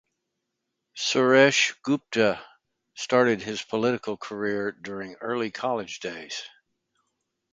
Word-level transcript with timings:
Suresh 0.97 1.79
Gupta 1.83 2.43
started 2.95 3.39
his 3.43 3.61
political 3.61 4.17
career 4.17 4.71
during 4.71 5.13
early 5.21 5.51
college 5.51 5.99
days. 5.99 6.41